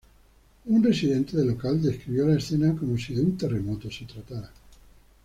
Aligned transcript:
Un 0.65 0.81
residente 0.83 1.37
del 1.37 1.45
local 1.49 1.79
describió 1.79 2.25
la 2.27 2.37
escena 2.37 2.75
como 2.75 2.97
si 2.97 3.13
"de 3.13 3.21
un 3.21 3.37
terremoto 3.37 3.91
se 3.91 4.05
tratara". 4.05 4.51